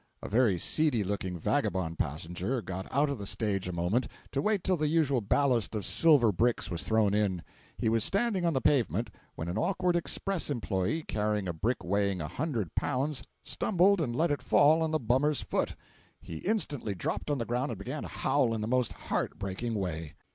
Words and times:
A 0.23 0.27
very 0.29 0.57
seedy 0.57 1.03
looking 1.03 1.37
vagabond 1.37 1.99
passenger 1.99 2.59
got 2.63 2.87
out 2.91 3.11
of 3.11 3.19
the 3.19 3.27
stage 3.27 3.67
a 3.67 3.71
moment 3.71 4.07
to 4.31 4.41
wait 4.41 4.63
till 4.63 4.75
the 4.75 4.87
usual 4.87 5.21
ballast 5.21 5.75
of 5.75 5.85
silver 5.85 6.31
bricks 6.31 6.71
was 6.71 6.81
thrown 6.81 7.13
in. 7.13 7.43
He 7.77 7.87
was 7.87 8.03
standing 8.03 8.43
on 8.43 8.53
the 8.53 8.61
pavement, 8.61 9.11
when 9.35 9.47
an 9.47 9.59
awkward 9.59 9.95
express 9.95 10.49
employee, 10.49 11.03
carrying 11.03 11.47
a 11.47 11.53
brick 11.53 11.83
weighing 11.83 12.19
a 12.19 12.27
hundred 12.27 12.73
pounds, 12.73 13.21
stumbled 13.43 14.01
and 14.01 14.15
let 14.15 14.31
it 14.31 14.41
fall 14.41 14.81
on 14.81 14.89
the 14.89 14.97
bummer's 14.97 15.41
foot. 15.41 15.75
He 16.19 16.37
instantly 16.37 16.95
dropped 16.95 17.29
on 17.29 17.37
the 17.37 17.45
ground 17.45 17.69
and 17.69 17.77
began 17.77 18.01
to 18.01 18.09
howl 18.09 18.55
in 18.55 18.61
the 18.61 18.67
most 18.67 18.93
heart 18.93 19.37
breaking 19.37 19.75
way. 19.75 20.15